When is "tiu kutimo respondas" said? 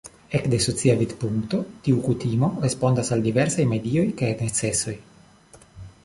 1.87-3.11